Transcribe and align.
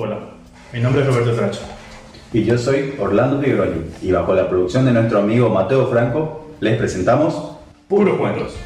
Hola, 0.00 0.16
mi 0.72 0.78
nombre 0.78 1.02
es 1.02 1.08
Roberto 1.08 1.32
Tracha. 1.32 1.62
Y 2.32 2.44
yo 2.44 2.56
soy 2.56 2.94
Orlando 3.00 3.40
Pigroli, 3.40 3.80
y 4.00 4.12
bajo 4.12 4.32
la 4.32 4.48
producción 4.48 4.84
de 4.84 4.92
nuestro 4.92 5.18
amigo 5.18 5.50
Mateo 5.50 5.88
Franco, 5.88 6.52
les 6.60 6.78
presentamos 6.78 7.56
Puros 7.88 8.16
Cuentos. 8.16 8.56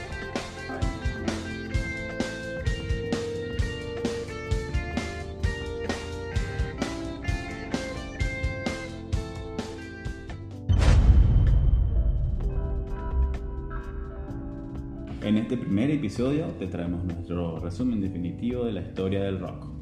En 15.23 15.39
este 15.39 15.57
primer 15.57 15.91
episodio 15.93 16.49
te 16.59 16.67
traemos 16.67 17.03
nuestro 17.05 17.59
resumen 17.59 18.03
definitivo 18.03 18.67
de 18.67 18.73
la 18.73 18.83
historia 18.83 19.23
del 19.23 19.41
rock. 19.41 19.82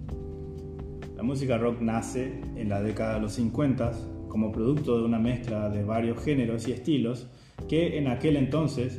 La 1.21 1.27
música 1.27 1.59
rock 1.59 1.83
nace 1.83 2.41
en 2.57 2.71
la 2.71 2.81
década 2.81 3.17
de 3.17 3.21
los 3.21 3.35
50 3.35 3.93
como 4.31 4.51
producto 4.51 4.97
de 4.97 5.05
una 5.05 5.19
mezcla 5.19 5.69
de 5.69 5.85
varios 5.85 6.25
géneros 6.25 6.67
y 6.67 6.73
estilos 6.73 7.29
que 7.69 7.99
en 7.99 8.09
aquel 8.09 8.39
entonces 8.39 8.99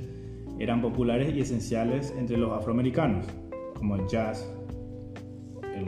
eran 0.60 0.84
populares 0.84 1.34
y 1.36 1.40
esenciales 1.40 2.14
entre 2.16 2.38
los 2.38 2.52
afroamericanos, 2.52 3.26
como 3.74 3.96
el 3.96 4.06
jazz, 4.06 4.48
el 5.74 5.88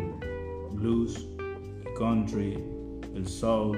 blues, 0.71 1.29
el 1.85 1.93
country, 1.93 2.57
el 3.13 3.27
soul, 3.27 3.77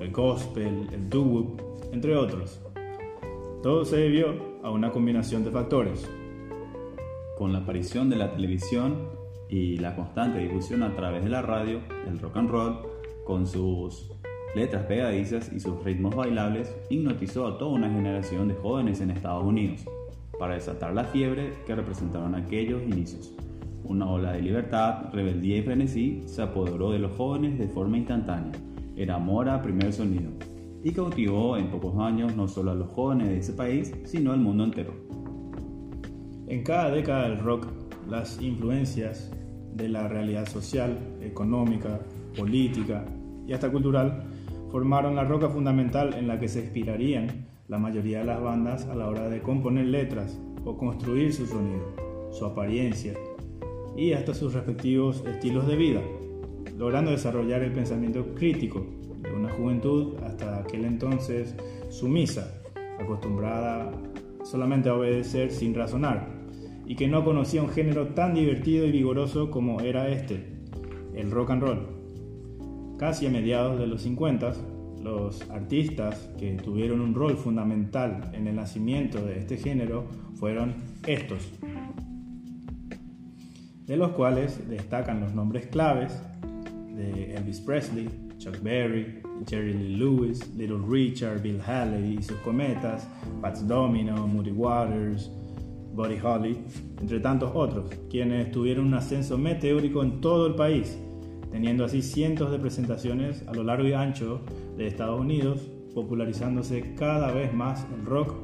el 0.00 0.10
gospel, 0.10 0.88
el 0.90 1.10
doo-wop, 1.10 1.60
entre 1.92 2.16
otros. 2.16 2.62
Todo 3.62 3.84
se 3.84 3.98
debió 3.98 4.34
a 4.62 4.70
una 4.70 4.90
combinación 4.90 5.44
de 5.44 5.50
factores. 5.50 6.08
Con 7.36 7.52
la 7.52 7.58
aparición 7.58 8.08
de 8.08 8.16
la 8.16 8.32
televisión 8.32 9.13
y 9.54 9.76
la 9.76 9.94
constante 9.94 10.40
difusión 10.40 10.82
a 10.82 10.96
través 10.96 11.22
de 11.22 11.30
la 11.30 11.40
radio, 11.40 11.78
el 12.08 12.18
rock 12.18 12.38
and 12.38 12.50
roll, 12.50 12.78
con 13.24 13.46
sus 13.46 14.10
letras 14.56 14.84
pegadizas 14.86 15.52
y 15.52 15.60
sus 15.60 15.80
ritmos 15.84 16.16
bailables, 16.16 16.74
hipnotizó 16.90 17.46
a 17.46 17.56
toda 17.56 17.76
una 17.76 17.88
generación 17.88 18.48
de 18.48 18.54
jóvenes 18.54 19.00
en 19.00 19.12
Estados 19.12 19.44
Unidos 19.44 19.84
para 20.40 20.54
desatar 20.54 20.92
la 20.92 21.04
fiebre 21.04 21.52
que 21.68 21.76
representaron 21.76 22.34
aquellos 22.34 22.82
inicios. 22.82 23.32
Una 23.84 24.10
ola 24.10 24.32
de 24.32 24.42
libertad, 24.42 25.12
rebeldía 25.12 25.58
y 25.58 25.62
frenesí 25.62 26.22
se 26.26 26.42
apoderó 26.42 26.90
de 26.90 26.98
los 26.98 27.16
jóvenes 27.16 27.56
de 27.56 27.68
forma 27.68 27.96
instantánea. 27.96 28.60
Era 28.96 29.14
amor 29.14 29.48
a 29.48 29.62
primer 29.62 29.92
sonido 29.92 30.32
y 30.82 30.90
cautivó 30.90 31.56
en 31.56 31.70
pocos 31.70 31.96
años 32.00 32.34
no 32.34 32.48
solo 32.48 32.72
a 32.72 32.74
los 32.74 32.90
jóvenes 32.90 33.28
de 33.28 33.38
ese 33.38 33.52
país, 33.52 33.94
sino 34.04 34.32
al 34.32 34.40
mundo 34.40 34.64
entero. 34.64 34.94
En 36.48 36.64
cada 36.64 36.90
década 36.90 37.28
del 37.28 37.38
rock, 37.38 37.68
las 38.08 38.42
influencias 38.42 39.30
de 39.74 39.88
la 39.88 40.08
realidad 40.08 40.48
social, 40.48 40.98
económica, 41.20 42.00
política 42.36 43.04
y 43.46 43.52
hasta 43.52 43.70
cultural 43.70 44.24
formaron 44.70 45.14
la 45.14 45.24
roca 45.24 45.48
fundamental 45.48 46.14
en 46.14 46.26
la 46.26 46.38
que 46.38 46.48
se 46.48 46.60
inspirarían 46.60 47.46
la 47.68 47.78
mayoría 47.78 48.20
de 48.20 48.24
las 48.24 48.42
bandas 48.42 48.86
a 48.86 48.94
la 48.94 49.08
hora 49.08 49.28
de 49.28 49.40
componer 49.40 49.86
letras 49.86 50.38
o 50.64 50.76
construir 50.76 51.32
su 51.32 51.46
sonido, 51.46 51.94
su 52.30 52.44
apariencia 52.44 53.14
y 53.96 54.12
hasta 54.12 54.34
sus 54.34 54.54
respectivos 54.54 55.24
estilos 55.26 55.66
de 55.66 55.76
vida, 55.76 56.00
logrando 56.76 57.10
desarrollar 57.10 57.62
el 57.62 57.72
pensamiento 57.72 58.34
crítico 58.34 58.84
de 59.22 59.32
una 59.32 59.50
juventud 59.50 60.16
hasta 60.24 60.60
aquel 60.60 60.84
entonces 60.84 61.54
sumisa, 61.88 62.60
acostumbrada 63.00 63.90
solamente 64.42 64.88
a 64.88 64.94
obedecer 64.94 65.50
sin 65.50 65.74
razonar, 65.74 66.28
y 66.86 66.96
que 66.96 67.08
no 67.08 67.24
conocía 67.24 67.62
un 67.62 67.70
género 67.70 68.08
tan 68.08 68.34
divertido 68.34 68.86
y 68.86 68.92
vigoroso 68.92 69.50
como 69.50 69.80
era 69.80 70.08
este, 70.08 70.44
el 71.14 71.30
rock 71.30 71.50
and 71.50 71.62
roll. 71.62 71.86
Casi 72.98 73.26
a 73.26 73.30
mediados 73.30 73.78
de 73.78 73.86
los 73.86 74.02
50, 74.02 74.52
los 75.02 75.48
artistas 75.50 76.30
que 76.38 76.54
tuvieron 76.54 77.00
un 77.00 77.14
rol 77.14 77.36
fundamental 77.36 78.30
en 78.32 78.46
el 78.46 78.56
nacimiento 78.56 79.24
de 79.24 79.38
este 79.38 79.56
género 79.56 80.06
fueron 80.36 80.74
estos, 81.06 81.52
de 83.86 83.96
los 83.96 84.12
cuales 84.12 84.68
destacan 84.68 85.20
los 85.20 85.34
nombres 85.34 85.66
claves 85.66 86.18
de 86.94 87.34
Elvis 87.34 87.60
Presley, 87.60 88.08
Chuck 88.38 88.60
Berry, 88.62 89.20
Jerry 89.46 89.72
Lee 89.74 89.96
Lewis, 89.96 90.54
Little 90.56 90.80
Richard, 90.88 91.42
Bill 91.42 91.60
Haley 91.60 92.18
y 92.18 92.22
sus 92.22 92.38
cometas, 92.38 93.06
Pats 93.40 93.66
Domino, 93.66 94.26
Moody 94.26 94.52
Waters, 94.52 95.30
Buddy 95.94 96.18
Holly, 96.22 96.58
entre 97.00 97.20
tantos 97.20 97.52
otros, 97.54 97.86
quienes 98.10 98.50
tuvieron 98.50 98.86
un 98.86 98.94
ascenso 98.94 99.38
meteórico 99.38 100.02
en 100.02 100.20
todo 100.20 100.46
el 100.46 100.54
país, 100.54 100.98
teniendo 101.50 101.84
así 101.84 102.02
cientos 102.02 102.50
de 102.50 102.58
presentaciones 102.58 103.46
a 103.46 103.54
lo 103.54 103.62
largo 103.62 103.86
y 103.86 103.92
ancho 103.92 104.40
de 104.76 104.86
Estados 104.86 105.20
Unidos, 105.20 105.60
popularizándose 105.94 106.94
cada 106.94 107.30
vez 107.32 107.54
más 107.54 107.86
el 107.94 108.04
rock, 108.04 108.34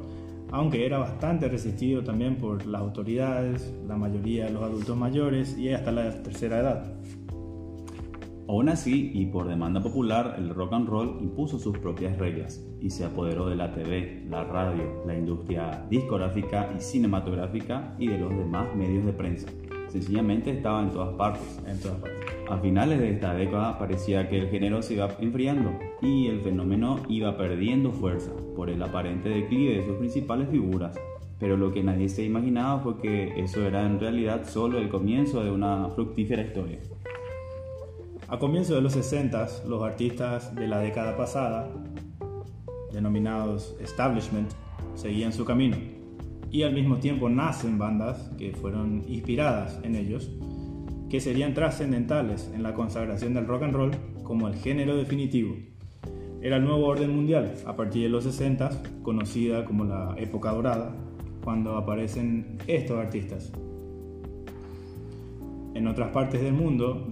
aunque 0.52 0.86
era 0.86 0.98
bastante 0.98 1.48
resistido 1.48 2.02
también 2.02 2.36
por 2.36 2.66
las 2.66 2.80
autoridades, 2.80 3.72
la 3.86 3.96
mayoría 3.96 4.46
de 4.46 4.52
los 4.52 4.62
adultos 4.62 4.96
mayores 4.96 5.56
y 5.58 5.70
hasta 5.70 5.92
la 5.92 6.22
tercera 6.22 6.60
edad. 6.60 6.94
Aún 8.50 8.68
así, 8.68 9.12
y 9.14 9.26
por 9.26 9.46
demanda 9.46 9.80
popular, 9.80 10.34
el 10.36 10.52
rock 10.52 10.72
and 10.72 10.88
roll 10.88 11.18
impuso 11.20 11.56
sus 11.56 11.78
propias 11.78 12.18
reglas 12.18 12.60
y 12.80 12.90
se 12.90 13.04
apoderó 13.04 13.48
de 13.48 13.54
la 13.54 13.70
TV, 13.70 14.24
la 14.28 14.42
radio, 14.42 15.04
la 15.06 15.16
industria 15.16 15.86
discográfica 15.88 16.68
y 16.76 16.80
cinematográfica 16.80 17.94
y 17.96 18.08
de 18.08 18.18
los 18.18 18.30
demás 18.30 18.74
medios 18.74 19.06
de 19.06 19.12
prensa. 19.12 19.46
Sencillamente 19.86 20.50
estaba 20.50 20.82
en 20.82 20.90
todas 20.90 21.14
partes. 21.14 21.62
En 21.64 21.78
todas 21.78 21.98
partes. 21.98 22.18
A 22.50 22.58
finales 22.58 22.98
de 22.98 23.10
esta 23.12 23.34
década 23.34 23.78
parecía 23.78 24.28
que 24.28 24.40
el 24.40 24.48
género 24.48 24.82
se 24.82 24.94
iba 24.94 25.08
enfriando 25.20 25.70
y 26.02 26.26
el 26.26 26.40
fenómeno 26.40 26.98
iba 27.08 27.36
perdiendo 27.36 27.92
fuerza 27.92 28.32
por 28.56 28.68
el 28.68 28.82
aparente 28.82 29.28
declive 29.28 29.76
de 29.76 29.86
sus 29.86 29.96
principales 29.98 30.48
figuras. 30.48 30.98
Pero 31.38 31.56
lo 31.56 31.72
que 31.72 31.84
nadie 31.84 32.08
se 32.08 32.24
imaginaba 32.24 32.80
fue 32.80 32.98
que 32.98 33.40
eso 33.40 33.64
era 33.64 33.86
en 33.86 34.00
realidad 34.00 34.44
solo 34.44 34.78
el 34.78 34.88
comienzo 34.88 35.44
de 35.44 35.52
una 35.52 35.88
fructífera 35.90 36.42
historia. 36.42 36.80
A 38.30 38.38
comienzos 38.38 38.76
de 38.76 38.80
los 38.80 38.92
60, 38.92 39.48
los 39.66 39.82
artistas 39.82 40.54
de 40.54 40.68
la 40.68 40.78
década 40.78 41.16
pasada, 41.16 41.68
denominados 42.92 43.74
establishment, 43.80 44.48
seguían 44.94 45.32
su 45.32 45.44
camino 45.44 45.76
y 46.48 46.62
al 46.62 46.72
mismo 46.72 46.98
tiempo 46.98 47.28
nacen 47.28 47.76
bandas 47.76 48.30
que 48.38 48.52
fueron 48.52 49.02
inspiradas 49.08 49.80
en 49.82 49.96
ellos, 49.96 50.30
que 51.08 51.20
serían 51.20 51.54
trascendentales 51.54 52.48
en 52.54 52.62
la 52.62 52.72
consagración 52.72 53.34
del 53.34 53.48
rock 53.48 53.64
and 53.64 53.74
roll 53.74 53.90
como 54.22 54.46
el 54.46 54.54
género 54.54 54.94
definitivo. 54.94 55.56
Era 56.40 56.58
el 56.58 56.64
nuevo 56.64 56.86
orden 56.86 57.12
mundial 57.12 57.54
a 57.66 57.74
partir 57.74 58.04
de 58.04 58.10
los 58.10 58.22
60, 58.22 58.70
conocida 59.02 59.64
como 59.64 59.84
la 59.84 60.14
época 60.18 60.52
dorada, 60.52 60.94
cuando 61.42 61.76
aparecen 61.76 62.58
estos 62.68 62.96
artistas. 62.96 63.50
En 65.74 65.88
otras 65.88 66.10
partes 66.10 66.40
del 66.40 66.52
mundo, 66.52 67.09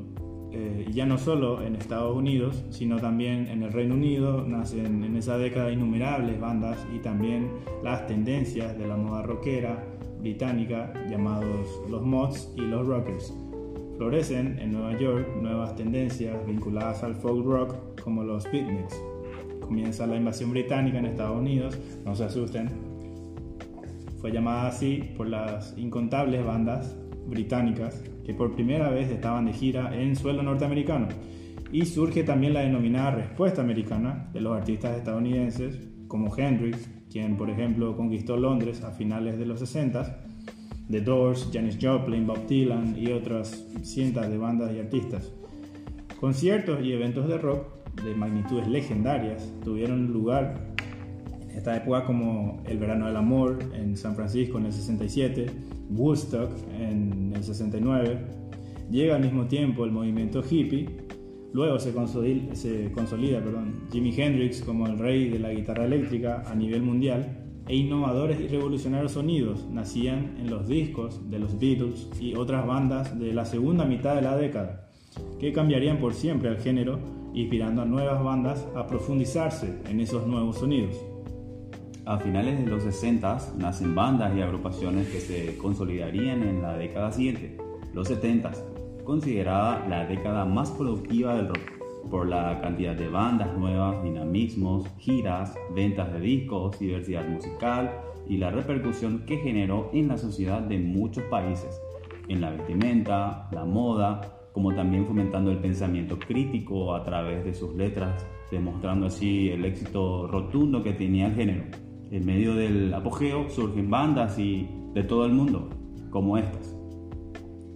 eh, 0.51 0.87
ya 0.93 1.05
no 1.05 1.19
solo 1.19 1.63
en 1.63 1.77
Estados 1.77 2.17
Unidos, 2.17 2.65
sino 2.71 2.99
también 2.99 3.49
en 3.49 3.63
el 3.63 3.73
Reino 3.73 3.95
Unido, 3.95 4.45
nacen 4.47 5.05
en 5.05 5.17
esa 5.17 5.37
década 5.37 5.71
innumerables 5.71 6.41
bandas 6.41 6.79
y 6.95 7.01
también 7.01 7.51
las 7.83 8.07
tendencias 8.07 8.79
de 8.79 8.87
la 8.87 8.97
moda 8.97 9.23
rockera 9.23 9.85
británica 10.21 10.93
llamados 11.09 11.83
los 11.91 12.03
mods 12.03 12.51
y 12.57 12.63
los 12.63 12.87
rockers. 12.87 13.35
Florecen 13.99 14.59
en 14.59 14.73
Nueva 14.73 14.99
York 14.99 15.29
nuevas 15.43 15.77
tendencias 15.77 16.47
vinculadas 16.47 17.03
al 17.03 17.15
folk 17.15 17.45
rock 17.45 18.01
como 18.03 18.23
los 18.23 18.45
beatniks. 18.51 18.99
Comienza 19.61 20.07
la 20.07 20.17
invasión 20.17 20.51
británica 20.51 20.99
en 20.99 21.07
Estados 21.07 21.39
Unidos, 21.39 21.79
no 22.07 22.15
se 22.15 22.25
asusten. 22.25 22.71
Fue 24.19 24.33
llamada 24.33 24.69
así 24.69 25.11
por 25.17 25.29
las 25.29 25.77
incontables 25.77 26.45
bandas 26.45 26.97
británicas 27.29 28.03
que 28.25 28.35
por 28.35 28.55
primera 28.55 28.91
vez 28.91 29.11
estaban 29.11 29.47
de 29.47 29.53
gira 29.53 29.95
en 29.95 30.17
suelo 30.17 30.43
norteamericano. 30.43 31.09
Y 31.71 31.85
surge 31.85 32.25
también 32.25 32.55
la 32.55 32.61
denominada 32.61 33.11
respuesta 33.13 33.61
americana 33.61 34.29
de 34.33 34.41
los 34.41 34.57
artistas 34.57 34.97
estadounidenses 34.97 35.79
como 36.09 36.35
Hendrix, 36.35 36.89
quien 37.11 37.37
por 37.37 37.51
ejemplo 37.51 37.97
conquistó 37.97 38.37
Londres 38.37 38.83
a 38.83 38.91
finales 38.91 39.39
de 39.39 39.47
los 39.47 39.61
60, 39.61 40.25
The 40.91 41.03
Doors, 41.03 41.51
Janis 41.53 41.79
Joplin, 41.81 42.27
Bob 42.27 42.47
Dylan 42.47 42.97
y 42.99 43.13
otras 43.13 43.67
cientos 43.83 44.29
de 44.29 44.39
bandas 44.39 44.73
y 44.75 44.81
artistas. 44.81 45.31
Conciertos 46.19 46.83
y 46.83 46.93
eventos 46.93 47.29
de 47.29 47.39
rock 47.39 47.67
de 48.03 48.15
magnitudes 48.15 48.67
legendarias 48.67 49.53
tuvieron 49.63 50.13
lugar 50.13 50.75
esta 51.59 51.77
época 51.77 52.05
como 52.05 52.63
el 52.67 52.79
Verano 52.79 53.07
del 53.07 53.17
Amor 53.17 53.59
en 53.75 53.97
San 53.97 54.15
Francisco 54.15 54.59
en 54.59 54.67
el 54.67 54.73
67, 54.73 55.47
Woodstock 55.91 56.51
en 56.79 57.33
el 57.35 57.43
69, 57.43 58.19
llega 58.91 59.17
al 59.17 59.23
mismo 59.23 59.47
tiempo 59.47 59.85
el 59.85 59.91
movimiento 59.91 60.43
hippie, 60.49 60.89
luego 61.53 61.79
se 61.79 61.93
consolida, 61.93 62.55
se 62.55 62.93
consolida 62.93 63.41
perdón, 63.41 63.75
Jimi 63.93 64.15
Hendrix 64.17 64.63
como 64.63 64.87
el 64.87 64.99
rey 64.99 65.29
de 65.29 65.41
la 65.41 65.53
guitarra 65.53 65.85
eléctrica 65.85 66.45
a 66.47 66.55
nivel 66.55 66.83
mundial 66.83 67.45
e 67.67 67.77
innovadores 67.77 68.41
y 68.41 68.47
revolucionarios 68.47 69.13
sonidos 69.13 69.67
nacían 69.69 70.37
en 70.39 70.51
los 70.51 70.69
discos 70.69 71.29
de 71.29 71.41
los 71.41 71.59
Beatles 71.59 72.09
y 72.21 72.35
otras 72.35 72.67
bandas 72.67 73.19
de 73.19 73.35
la 73.35 73.45
segunda 73.45 73.85
mitad 73.85 74.15
de 74.15 74.23
la 74.23 74.37
década. 74.37 74.85
que 75.41 75.53
cambiarían 75.53 75.99
por 75.99 76.15
siempre 76.15 76.49
al 76.49 76.59
género, 76.59 77.01
inspirando 77.35 77.83
a 77.83 77.85
nuevas 77.85 78.23
bandas 78.23 78.69
a 78.77 78.87
profundizarse 78.87 79.81
en 79.89 80.01
esos 80.01 80.27
nuevos 80.27 80.59
sonidos. 80.59 80.97
A 82.09 82.17
finales 82.17 82.59
de 82.59 82.65
los 82.65 82.85
60 82.85 83.39
nacen 83.59 83.95
bandas 83.95 84.35
y 84.35 84.41
agrupaciones 84.41 85.09
que 85.09 85.21
se 85.21 85.59
consolidarían 85.59 86.43
en 86.43 86.63
la 86.63 86.75
década 86.75 87.13
siguiente, 87.13 87.59
los 87.93 88.09
70 88.09 88.51
considerada 89.05 89.87
la 89.87 90.07
década 90.07 90.47
más 90.47 90.71
productiva 90.71 91.35
del 91.35 91.49
rock 91.49 91.71
por 92.11 92.27
la 92.27 92.63
cantidad 92.63 92.97
de 92.97 93.11
bandas 93.11 93.55
nuevas, 93.59 94.03
dinamismos, 94.03 94.89
giras, 94.97 95.55
ventas 95.75 96.11
de 96.15 96.21
discos, 96.21 96.79
diversidad 96.79 97.29
musical 97.29 97.93
y 98.27 98.39
la 98.39 98.53
repercusión 98.53 99.27
que 99.27 99.37
generó 99.37 99.91
en 99.93 100.09
la 100.09 100.17
sociedad 100.17 100.63
de 100.63 100.79
muchos 100.79 101.25
países, 101.25 101.79
en 102.29 102.41
la 102.41 102.49
vestimenta, 102.53 103.51
la 103.53 103.67
moda, 103.67 104.49
como 104.55 104.75
también 104.75 105.07
fomentando 105.07 105.51
el 105.51 105.59
pensamiento 105.59 106.19
crítico 106.19 106.95
a 106.95 107.05
través 107.05 107.45
de 107.45 107.53
sus 107.53 107.75
letras, 107.75 108.27
demostrando 108.51 109.09
así 109.09 109.51
el 109.51 109.67
éxito 109.67 110.27
rotundo 110.27 110.83
que 110.83 110.95
tenía 110.95 111.27
el 111.27 111.35
género. 111.35 111.88
En 112.11 112.25
medio 112.25 112.55
del 112.55 112.93
apogeo 112.95 113.49
surgen 113.51 113.91
bandas 113.91 114.39
y 114.39 114.69
de 114.95 115.03
todo 115.03 115.27
el 115.27 115.33
mundo, 115.33 115.69
como 116.11 116.39
estas. 116.39 116.77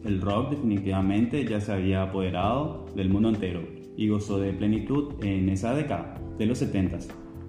El 0.05 0.20
rock 0.20 0.50
definitivamente 0.50 1.44
ya 1.44 1.61
se 1.61 1.73
había 1.73 2.02
apoderado 2.02 2.87
del 2.94 3.08
mundo 3.08 3.29
entero 3.29 3.61
y 3.96 4.08
gozó 4.08 4.38
de 4.38 4.52
plenitud 4.52 5.14
en 5.23 5.49
esa 5.49 5.75
década 5.75 6.14
de 6.38 6.46
los 6.46 6.58
70 6.58 6.99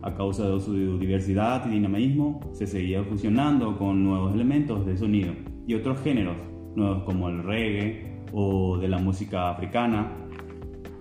a 0.03 0.13
causa 0.13 0.47
de 0.49 0.59
su 0.59 0.99
diversidad 0.99 1.65
y 1.65 1.69
dinamismo, 1.71 2.41
se 2.51 2.67
seguía 2.67 3.03
fusionando 3.03 3.77
con 3.77 4.03
nuevos 4.03 4.33
elementos 4.33 4.85
de 4.85 4.97
sonido 4.97 5.33
y 5.65 5.75
otros 5.75 5.99
géneros, 6.01 6.35
nuevos 6.75 7.03
como 7.03 7.29
el 7.29 7.41
reggae 7.41 8.21
o 8.33 8.77
de 8.77 8.89
la 8.89 8.97
música 8.97 9.49
africana. 9.49 10.11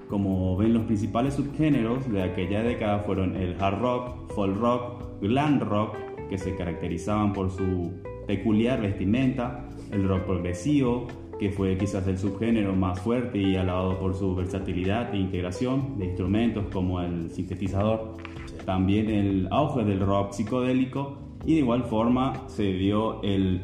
Como 0.08 0.56
ven, 0.56 0.74
los 0.74 0.84
principales 0.84 1.34
subgéneros 1.34 2.10
de 2.12 2.22
aquella 2.22 2.62
década 2.62 3.00
fueron 3.00 3.34
el 3.36 3.60
hard 3.60 3.80
rock, 3.80 4.32
folk 4.34 4.56
rock, 4.56 5.01
glam 5.22 5.60
rock, 5.60 5.96
que 6.28 6.36
se 6.36 6.54
caracterizaban 6.56 7.32
por 7.32 7.50
su 7.50 7.92
peculiar 8.26 8.80
vestimenta, 8.80 9.68
el 9.90 10.06
rock 10.08 10.24
progresivo, 10.24 11.06
que 11.38 11.50
fue 11.50 11.76
quizás 11.76 12.06
el 12.06 12.18
subgénero 12.18 12.74
más 12.74 13.00
fuerte 13.00 13.38
y 13.38 13.56
alabado 13.56 13.98
por 13.98 14.14
su 14.14 14.34
versatilidad 14.34 15.12
e 15.14 15.18
integración 15.18 15.98
de 15.98 16.06
instrumentos 16.06 16.66
como 16.72 17.00
el 17.00 17.30
sintetizador. 17.30 18.16
También 18.64 19.10
el 19.10 19.48
auge 19.50 19.84
del 19.84 20.00
rock 20.00 20.32
psicodélico 20.32 21.18
y 21.44 21.54
de 21.54 21.60
igual 21.60 21.84
forma 21.84 22.48
se 22.48 22.72
dio 22.74 23.22
el 23.22 23.60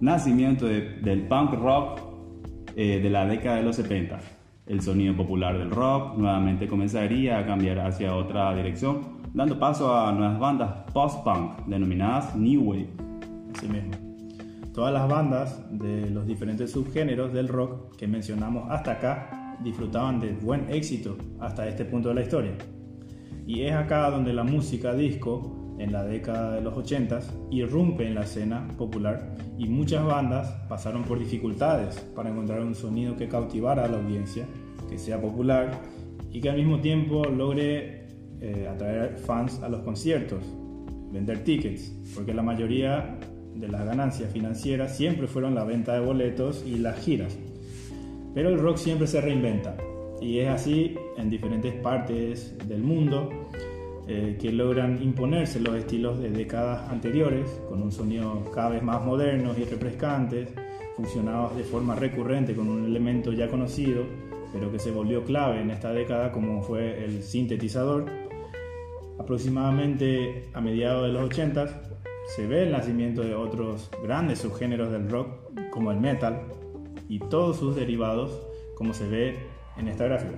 nacimiento 0.00 0.66
del 0.66 1.28
punk 1.28 1.52
rock 1.54 2.00
eh, 2.74 3.00
de 3.00 3.10
la 3.10 3.26
década 3.26 3.56
de 3.56 3.62
los 3.62 3.76
70. 3.76 4.39
El 4.70 4.80
sonido 4.80 5.16
popular 5.16 5.58
del 5.58 5.70
rock 5.70 6.16
nuevamente 6.16 6.68
comenzaría 6.68 7.40
a 7.40 7.44
cambiar 7.44 7.80
hacia 7.80 8.14
otra 8.14 8.54
dirección, 8.54 9.20
dando 9.34 9.58
paso 9.58 9.92
a 9.92 10.12
nuevas 10.12 10.38
bandas 10.38 10.70
post-punk 10.92 11.66
denominadas 11.66 12.36
New 12.36 12.62
Wave. 12.62 12.88
Así 13.52 13.66
mismo 13.66 14.10
todas 14.72 14.92
las 14.92 15.08
bandas 15.08 15.60
de 15.70 16.08
los 16.10 16.26
diferentes 16.26 16.70
subgéneros 16.70 17.32
del 17.32 17.48
rock 17.48 17.96
que 17.96 18.06
mencionamos 18.06 18.70
hasta 18.70 18.92
acá 18.92 19.58
disfrutaban 19.62 20.20
de 20.20 20.32
buen 20.32 20.72
éxito 20.72 21.18
hasta 21.40 21.68
este 21.68 21.84
punto 21.84 22.08
de 22.08 22.14
la 22.14 22.22
historia. 22.22 22.52
Y 23.46 23.62
es 23.62 23.74
acá 23.74 24.08
donde 24.10 24.32
la 24.32 24.44
música 24.44 24.94
disco, 24.94 25.74
en 25.78 25.92
la 25.92 26.04
década 26.04 26.52
de 26.52 26.60
los 26.60 26.76
80, 26.76 27.20
irrumpe 27.50 28.06
en 28.06 28.14
la 28.14 28.22
escena 28.22 28.68
popular 28.78 29.34
y 29.58 29.66
muchas 29.66 30.04
bandas 30.04 30.48
pasaron 30.68 31.04
por 31.04 31.18
dificultades 31.18 32.00
para 32.14 32.30
encontrar 32.30 32.60
un 32.60 32.74
sonido 32.74 33.16
que 33.16 33.28
cautivara 33.28 33.84
a 33.84 33.88
la 33.88 33.98
audiencia, 33.98 34.46
que 34.88 34.98
sea 34.98 35.20
popular 35.20 35.80
y 36.32 36.40
que 36.40 36.50
al 36.50 36.56
mismo 36.56 36.80
tiempo 36.80 37.24
logre 37.24 38.06
eh, 38.40 38.68
atraer 38.68 39.16
fans 39.18 39.60
a 39.62 39.68
los 39.68 39.82
conciertos, 39.82 40.44
vender 41.12 41.44
tickets, 41.44 41.92
porque 42.14 42.32
la 42.32 42.42
mayoría 42.42 43.18
de 43.54 43.68
las 43.68 43.84
ganancias 43.84 44.32
financieras 44.32 44.96
siempre 44.96 45.26
fueron 45.26 45.54
la 45.54 45.64
venta 45.64 45.94
de 45.94 46.00
boletos 46.00 46.64
y 46.66 46.78
las 46.78 46.98
giras. 47.00 47.36
Pero 48.34 48.48
el 48.48 48.58
rock 48.58 48.76
siempre 48.76 49.06
se 49.06 49.20
reinventa 49.20 49.76
y 50.20 50.38
es 50.38 50.48
así 50.48 50.94
en 51.16 51.30
diferentes 51.30 51.74
partes 51.74 52.56
del 52.68 52.82
mundo 52.82 53.28
eh, 54.06 54.36
que 54.40 54.52
logran 54.52 55.02
imponerse 55.02 55.60
los 55.60 55.74
estilos 55.74 56.18
de 56.18 56.30
décadas 56.30 56.90
anteriores 56.90 57.48
con 57.68 57.82
un 57.82 57.92
sonido 57.92 58.44
cada 58.54 58.70
vez 58.70 58.82
más 58.82 59.04
modernos 59.04 59.58
y 59.58 59.64
refrescantes, 59.64 60.48
funcionados 60.96 61.56
de 61.56 61.64
forma 61.64 61.94
recurrente 61.94 62.54
con 62.54 62.68
un 62.68 62.84
elemento 62.84 63.32
ya 63.32 63.48
conocido, 63.48 64.04
pero 64.52 64.70
que 64.70 64.78
se 64.78 64.90
volvió 64.90 65.24
clave 65.24 65.60
en 65.60 65.70
esta 65.70 65.92
década 65.92 66.32
como 66.32 66.62
fue 66.62 67.04
el 67.04 67.22
sintetizador. 67.22 68.06
Aproximadamente 69.18 70.48
a 70.54 70.60
mediados 70.60 71.06
de 71.06 71.12
los 71.12 71.24
80 71.24 71.82
se 72.34 72.46
ve 72.46 72.62
el 72.62 72.72
nacimiento 72.72 73.22
de 73.22 73.34
otros 73.34 73.90
grandes 74.02 74.40
subgéneros 74.40 74.90
del 74.90 75.10
rock 75.10 75.28
como 75.70 75.90
el 75.90 76.00
metal 76.00 76.42
y 77.08 77.18
todos 77.18 77.58
sus 77.58 77.76
derivados 77.76 78.40
como 78.76 78.94
se 78.94 79.08
ve 79.08 79.36
en 79.76 79.88
esta 79.88 80.04
gráfica, 80.04 80.34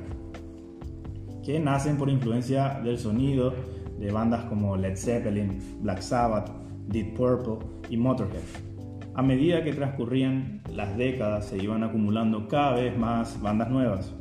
que 1.45 1.61
nacen 1.61 1.97
por 1.97 2.09
influencia 2.09 2.81
del 2.83 2.99
sonido 2.99 3.55
de 3.99 4.11
bandas 4.11 4.45
como 4.45 4.77
Led 4.77 4.97
Zeppelin, 4.97 5.59
Black 5.81 6.01
Sabbath, 6.01 6.51
Deep 6.89 7.15
Purple 7.15 7.59
y 7.89 7.97
Motorhead. 7.97 8.72
A 9.15 9.21
medida 9.21 9.63
que 9.63 9.75
transcurrían 9.75 10.63
las 10.73 10.97
décadas 10.97 11.47
se 11.47 11.63
iban 11.63 11.83
acumulando 11.85 12.49
cada 12.49 12.77
vez 12.77 12.97
más 12.97 13.41
bandas 13.43 13.69
nuevas, 13.69 14.15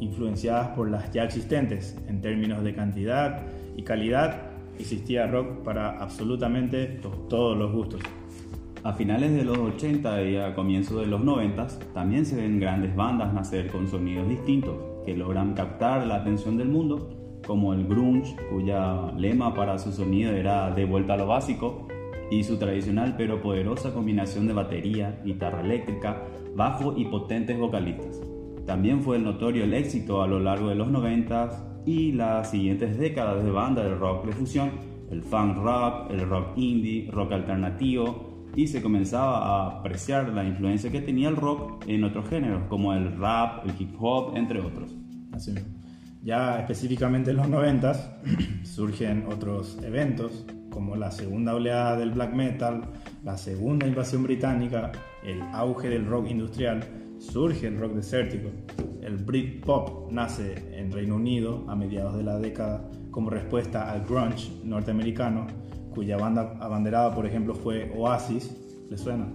influenciadas 0.00 0.70
por 0.70 0.90
las 0.90 1.12
ya 1.12 1.22
existentes 1.22 1.96
en 2.08 2.20
términos 2.20 2.64
de 2.64 2.74
cantidad 2.74 3.42
y 3.76 3.82
calidad 3.82 4.50
existía 4.76 5.28
rock 5.28 5.62
para 5.62 6.00
absolutamente 6.02 7.00
todos 7.28 7.56
los 7.56 7.72
gustos. 7.72 8.00
A 8.82 8.92
finales 8.92 9.32
de 9.32 9.44
los 9.44 9.56
80 9.56 10.22
y 10.24 10.36
a 10.36 10.52
comienzos 10.52 11.00
de 11.00 11.06
los 11.06 11.22
90 11.22 11.68
también 11.94 12.26
se 12.26 12.34
ven 12.34 12.58
grandes 12.58 12.94
bandas 12.96 13.32
nacer 13.32 13.68
con 13.68 13.86
sonidos 13.86 14.28
distintos 14.28 14.74
que 15.06 15.16
logran 15.16 15.54
captar 15.54 16.04
la 16.06 16.16
atención 16.16 16.56
del 16.56 16.68
mundo, 16.68 17.08
como 17.46 17.72
el 17.72 17.86
grunge, 17.86 18.34
cuya 18.50 19.12
lema 19.16 19.54
para 19.54 19.78
su 19.78 19.92
sonido 19.92 20.32
era 20.32 20.70
de 20.70 20.84
vuelta 20.86 21.14
a 21.14 21.18
lo 21.18 21.26
básico, 21.26 21.83
y 22.30 22.44
su 22.44 22.58
tradicional 22.58 23.14
pero 23.16 23.40
poderosa 23.40 23.92
combinación 23.92 24.46
de 24.46 24.52
batería, 24.54 25.20
guitarra 25.24 25.60
eléctrica, 25.60 26.22
bajo 26.54 26.94
y 26.96 27.04
potentes 27.06 27.58
vocalistas. 27.58 28.20
También 28.66 29.02
fue 29.02 29.16
el 29.16 29.24
notorio 29.24 29.64
el 29.64 29.74
éxito 29.74 30.22
a 30.22 30.26
lo 30.26 30.40
largo 30.40 30.68
de 30.68 30.74
los 30.74 30.88
90 30.88 31.82
y 31.86 32.12
las 32.12 32.50
siguientes 32.50 32.98
décadas 32.98 33.44
de 33.44 33.50
banda 33.50 33.84
del 33.84 33.98
rock 33.98 34.26
de 34.26 34.32
fusión, 34.32 34.70
el 35.10 35.22
funk 35.22 35.58
rock, 35.58 36.10
el 36.10 36.28
rock 36.28 36.56
indie, 36.56 37.10
rock 37.10 37.32
alternativo, 37.32 38.34
y 38.56 38.66
se 38.68 38.80
comenzaba 38.80 39.38
a 39.38 39.78
apreciar 39.78 40.28
la 40.28 40.44
influencia 40.44 40.90
que 40.90 41.00
tenía 41.00 41.28
el 41.28 41.36
rock 41.36 41.84
en 41.88 42.04
otros 42.04 42.28
géneros, 42.28 42.62
como 42.68 42.94
el 42.94 43.16
rap, 43.18 43.64
el 43.66 43.72
hip 43.78 43.94
hop, 43.98 44.36
entre 44.36 44.60
otros. 44.60 44.94
Así 45.32 45.54
Ya 46.22 46.60
específicamente 46.60 47.32
en 47.32 47.38
los 47.38 47.48
90 47.48 48.20
surgen 48.62 49.26
otros 49.28 49.78
eventos, 49.82 50.46
como 50.74 50.96
la 50.96 51.12
segunda 51.12 51.54
oleada 51.54 51.96
del 51.96 52.10
black 52.10 52.34
metal, 52.34 52.82
la 53.22 53.38
segunda 53.38 53.86
invasión 53.86 54.24
británica, 54.24 54.90
el 55.22 55.40
auge 55.52 55.88
del 55.88 56.04
rock 56.04 56.28
industrial, 56.28 56.82
surge 57.20 57.68
el 57.68 57.78
rock 57.78 57.92
desértico. 57.94 58.50
El 59.00 59.18
Britpop 59.18 60.10
nace 60.10 60.54
en 60.76 60.90
Reino 60.90 61.14
Unido 61.14 61.64
a 61.68 61.76
mediados 61.76 62.16
de 62.16 62.24
la 62.24 62.40
década 62.40 62.90
como 63.12 63.30
respuesta 63.30 63.92
al 63.92 64.04
grunge 64.04 64.50
norteamericano, 64.64 65.46
cuya 65.94 66.16
banda 66.16 66.56
abanderada, 66.58 67.14
por 67.14 67.24
ejemplo, 67.24 67.54
fue 67.54 67.92
Oasis. 67.96 68.50
¿Le 68.90 68.98
suena? 68.98 69.28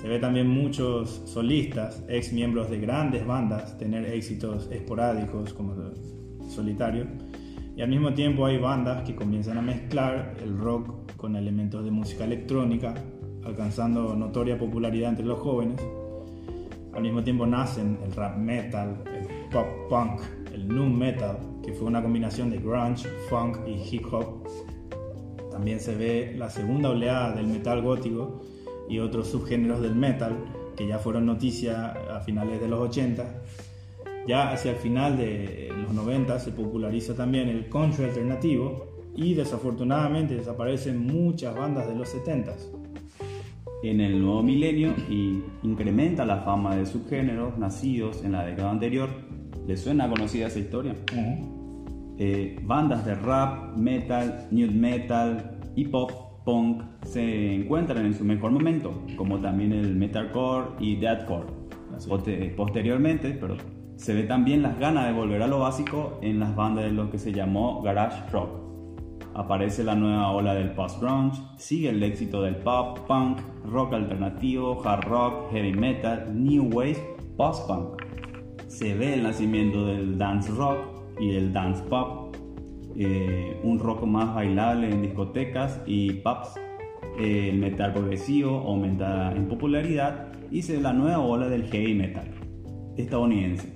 Se 0.00 0.08
ve 0.08 0.18
también 0.18 0.48
muchos 0.48 1.22
solistas, 1.26 2.02
ex 2.08 2.32
miembros 2.32 2.70
de 2.70 2.80
grandes 2.80 3.26
bandas, 3.26 3.76
tener 3.76 4.06
éxitos 4.06 4.68
esporádicos 4.72 5.52
como 5.52 5.74
solitario. 6.48 7.06
Y 7.76 7.82
al 7.82 7.88
mismo 7.88 8.14
tiempo 8.14 8.46
hay 8.46 8.58
bandas 8.58 9.02
que 9.02 9.14
comienzan 9.14 9.58
a 9.58 9.62
mezclar 9.62 10.36
el 10.42 10.56
rock 10.58 11.16
con 11.16 11.36
elementos 11.36 11.84
de 11.84 11.90
música 11.90 12.24
electrónica, 12.24 12.94
alcanzando 13.44 14.14
notoria 14.14 14.58
popularidad 14.58 15.10
entre 15.10 15.26
los 15.26 15.40
jóvenes 15.40 15.80
al 16.94 17.02
mismo 17.02 17.24
tiempo 17.24 17.44
nacen 17.44 17.98
el 18.04 18.12
rap 18.12 18.36
metal, 18.36 19.02
el 19.06 19.26
pop 19.50 19.66
punk, 19.88 20.20
el 20.52 20.68
nu 20.68 20.86
metal, 20.86 21.38
que 21.64 21.72
fue 21.72 21.88
una 21.88 22.00
combinación 22.00 22.50
de 22.50 22.58
grunge, 22.58 23.08
funk 23.28 23.58
y 23.66 23.82
hip 23.90 24.06
hop. 24.12 24.46
También 25.50 25.80
se 25.80 25.96
ve 25.96 26.34
la 26.36 26.50
segunda 26.50 26.90
oleada 26.90 27.32
del 27.32 27.48
metal 27.48 27.82
gótico 27.82 28.42
y 28.88 29.00
otros 29.00 29.28
subgéneros 29.28 29.80
del 29.80 29.96
metal 29.96 30.36
que 30.76 30.86
ya 30.86 30.98
fueron 30.98 31.26
noticia 31.26 31.90
a 32.14 32.20
finales 32.20 32.60
de 32.60 32.68
los 32.68 32.78
80. 32.80 33.42
Ya 34.28 34.52
hacia 34.52 34.70
el 34.70 34.76
final 34.76 35.16
de 35.16 35.72
los 35.84 35.94
90 35.94 36.38
se 36.40 36.50
populariza 36.50 37.14
también 37.14 37.48
el 37.48 37.68
country 37.68 38.04
alternativo 38.04 38.86
y 39.16 39.34
desafortunadamente 39.34 40.34
desaparecen 40.34 40.98
muchas 41.06 41.56
bandas 41.56 41.86
de 41.86 41.94
los 41.94 42.08
70 42.08 42.56
en 43.82 44.00
el 44.00 44.20
nuevo 44.20 44.42
milenio 44.42 44.94
y 45.10 45.42
incrementa 45.62 46.24
la 46.24 46.38
fama 46.38 46.74
de 46.74 46.86
subgéneros 46.86 47.58
nacidos 47.58 48.24
en 48.24 48.32
la 48.32 48.44
década 48.44 48.70
anterior, 48.70 49.10
¿Le 49.66 49.78
suena 49.78 50.08
conocida 50.08 50.48
esa 50.48 50.58
historia? 50.58 50.94
Eh, 52.18 52.60
bandas 52.64 53.04
de 53.06 53.14
rap, 53.14 53.76
metal, 53.78 54.46
new 54.50 54.70
metal 54.70 55.58
y 55.74 55.86
pop 55.86 56.10
punk 56.44 56.82
se 57.04 57.54
encuentran 57.54 58.04
en 58.04 58.12
su 58.12 58.24
mejor 58.24 58.50
momento, 58.50 59.02
como 59.16 59.38
también 59.38 59.72
el 59.72 59.96
metalcore 59.96 60.72
y 60.78 60.96
deathcore. 60.96 61.46
posteriormente, 62.56 63.30
pero 63.30 63.56
se 63.96 64.14
ve 64.14 64.24
también 64.24 64.62
las 64.62 64.78
ganas 64.78 65.06
de 65.06 65.12
volver 65.12 65.42
a 65.42 65.46
lo 65.46 65.60
básico 65.60 66.18
en 66.20 66.40
las 66.40 66.54
bandas 66.54 66.84
de 66.84 66.92
lo 66.92 67.10
que 67.10 67.18
se 67.18 67.32
llamó 67.32 67.80
garage 67.82 68.28
rock. 68.30 68.50
Aparece 69.34 69.82
la 69.82 69.94
nueva 69.94 70.30
ola 70.30 70.54
del 70.54 70.70
post-grunge, 70.72 71.40
sigue 71.58 71.90
el 71.90 72.02
éxito 72.02 72.42
del 72.42 72.56
pop, 72.56 72.98
punk, 73.06 73.40
rock 73.64 73.94
alternativo, 73.94 74.80
hard 74.84 75.04
rock, 75.04 75.50
heavy 75.50 75.72
metal, 75.72 76.30
new 76.32 76.70
wave, 76.72 77.16
post-punk. 77.36 78.02
Se 78.68 78.94
ve 78.94 79.14
el 79.14 79.22
nacimiento 79.22 79.86
del 79.86 80.18
dance 80.18 80.50
rock 80.52 80.78
y 81.20 81.30
el 81.30 81.52
dance 81.52 81.82
pop, 81.84 82.36
eh, 82.96 83.58
un 83.64 83.78
rock 83.78 84.04
más 84.04 84.34
bailable 84.34 84.90
en 84.90 85.02
discotecas 85.02 85.80
y 85.86 86.12
pubs. 86.14 86.56
Eh, 87.18 87.50
el 87.50 87.58
metal 87.58 87.92
progresivo 87.92 88.58
aumenta 88.66 89.32
en 89.32 89.46
popularidad 89.46 90.32
y 90.50 90.62
se 90.62 90.76
ve 90.76 90.82
la 90.82 90.92
nueva 90.92 91.20
ola 91.20 91.48
del 91.48 91.64
heavy 91.64 91.94
metal 91.94 92.28
estadounidense. 92.96 93.73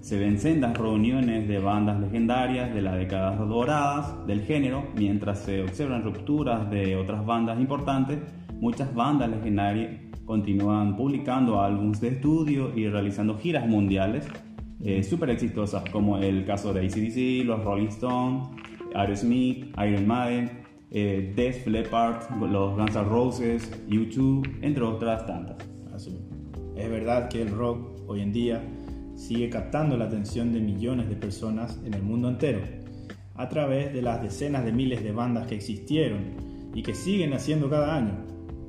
Se 0.00 0.18
ven 0.18 0.38
sendas 0.38 0.76
reuniones 0.76 1.46
de 1.46 1.58
bandas 1.58 2.00
legendarias 2.00 2.74
de 2.74 2.80
las 2.80 2.96
décadas 2.96 3.38
doradas 3.38 4.26
del 4.26 4.42
género, 4.42 4.88
mientras 4.94 5.40
se 5.40 5.62
observan 5.62 6.02
rupturas 6.02 6.70
de 6.70 6.96
otras 6.96 7.24
bandas 7.24 7.60
importantes. 7.60 8.18
Muchas 8.60 8.94
bandas 8.94 9.28
legendarias 9.28 10.00
continúan 10.24 10.96
publicando 10.96 11.60
álbumes 11.60 12.00
de 12.00 12.08
estudio 12.08 12.72
y 12.76 12.88
realizando 12.88 13.36
giras 13.38 13.66
mundiales 13.66 14.26
eh, 14.82 15.02
súper 15.02 15.30
exitosas, 15.30 15.84
como 15.90 16.16
el 16.16 16.46
caso 16.46 16.72
de 16.72 16.86
ACDC, 16.86 17.44
los 17.44 17.62
Rolling 17.62 17.88
Stones, 17.88 18.48
Aerosmith, 18.94 19.74
Iron 19.78 20.06
Maiden, 20.06 20.50
eh, 20.90 21.32
Def 21.36 21.66
Leppard, 21.66 22.30
los 22.50 22.74
Guns 22.74 22.96
N' 22.96 23.04
Roses, 23.04 23.70
U2, 23.88 24.58
entre 24.62 24.82
otras 24.82 25.26
tantas. 25.26 25.56
Es 26.76 26.88
verdad 26.88 27.28
que 27.28 27.42
el 27.42 27.50
rock 27.50 27.90
hoy 28.06 28.22
en 28.22 28.32
día 28.32 28.62
sigue 29.20 29.50
captando 29.50 29.98
la 29.98 30.06
atención 30.06 30.50
de 30.52 30.60
millones 30.60 31.08
de 31.08 31.14
personas 31.14 31.78
en 31.84 31.92
el 31.92 32.02
mundo 32.02 32.28
entero, 32.28 32.60
a 33.34 33.48
través 33.48 33.92
de 33.92 34.00
las 34.00 34.22
decenas 34.22 34.64
de 34.64 34.72
miles 34.72 35.04
de 35.04 35.12
bandas 35.12 35.46
que 35.46 35.56
existieron 35.56 36.70
y 36.74 36.82
que 36.82 36.94
siguen 36.94 37.34
haciendo 37.34 37.68
cada 37.68 37.94
año. 37.94 38.24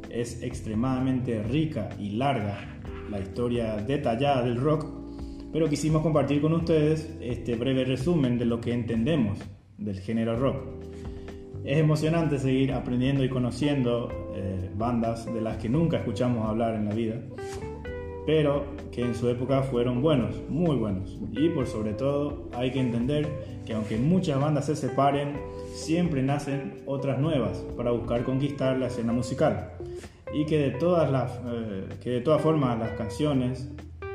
Es 0.09 0.43
extremadamente 0.43 1.41
rica 1.41 1.89
y 1.97 2.11
larga 2.11 2.79
la 3.09 3.19
historia 3.19 3.77
detallada 3.77 4.43
del 4.43 4.57
rock, 4.57 4.85
pero 5.53 5.69
quisimos 5.69 6.01
compartir 6.01 6.41
con 6.41 6.53
ustedes 6.53 7.17
este 7.21 7.55
breve 7.55 7.85
resumen 7.85 8.37
de 8.37 8.45
lo 8.45 8.59
que 8.59 8.73
entendemos 8.73 9.39
del 9.77 9.99
género 9.99 10.37
rock. 10.37 10.83
Es 11.63 11.77
emocionante 11.77 12.37
seguir 12.39 12.73
aprendiendo 12.73 13.23
y 13.23 13.29
conociendo 13.29 14.09
eh, 14.35 14.69
bandas 14.75 15.31
de 15.33 15.39
las 15.39 15.57
que 15.57 15.69
nunca 15.69 15.97
escuchamos 15.97 16.45
hablar 16.49 16.75
en 16.75 16.85
la 16.85 16.93
vida 16.93 17.21
pero 18.25 18.65
que 18.91 19.01
en 19.01 19.15
su 19.15 19.29
época 19.29 19.63
fueron 19.63 20.01
buenos, 20.01 20.35
muy 20.49 20.75
buenos. 20.75 21.17
Y 21.31 21.49
por 21.49 21.67
sobre 21.67 21.93
todo 21.93 22.49
hay 22.53 22.71
que 22.71 22.79
entender 22.79 23.27
que 23.65 23.73
aunque 23.73 23.97
muchas 23.97 24.39
bandas 24.39 24.65
se 24.65 24.75
separen, 24.75 25.39
siempre 25.73 26.21
nacen 26.21 26.83
otras 26.85 27.19
nuevas 27.19 27.65
para 27.75 27.91
buscar 27.91 28.23
conquistar 28.23 28.77
la 28.77 28.87
escena 28.87 29.13
musical. 29.13 29.71
Y 30.33 30.45
que 30.45 30.57
de 30.57 30.71
todas, 30.71 31.11
las, 31.11 31.39
eh, 31.45 31.87
que 32.01 32.21
formas 32.39 32.79
las 32.79 32.91
canciones 32.91 33.69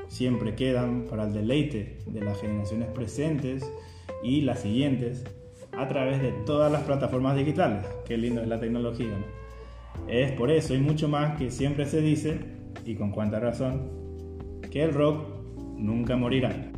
siempre 0.08 0.54
quedan 0.54 1.06
para 1.10 1.24
el 1.24 1.32
deleite 1.32 1.98
de 2.06 2.22
las 2.22 2.40
generaciones 2.40 2.88
presentes 2.88 3.70
y 4.22 4.42
las 4.42 4.60
siguientes 4.60 5.24
a 5.72 5.88
través 5.88 6.22
de 6.22 6.32
todas 6.32 6.72
las 6.72 6.82
plataformas 6.82 7.36
digitales. 7.36 7.84
Qué 8.06 8.16
lindo 8.16 8.40
es 8.40 8.48
la 8.48 8.60
tecnología. 8.60 9.12
Es 10.08 10.32
por 10.32 10.50
eso 10.50 10.74
y 10.74 10.78
mucho 10.78 11.08
más 11.08 11.36
que 11.36 11.50
siempre 11.50 11.86
se 11.86 12.00
dice 12.00 12.55
y 12.84 12.94
con 12.94 13.10
cuánta 13.10 13.40
razón, 13.40 13.90
que 14.70 14.82
el 14.82 14.92
rock 14.92 15.24
nunca 15.76 16.16
morirá. 16.16 16.72